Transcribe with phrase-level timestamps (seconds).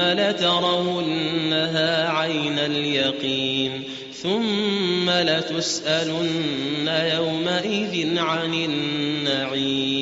[0.00, 3.82] لترونها عين اليقين
[4.22, 9.93] ثم لتسألن يومئذ عن النعيم.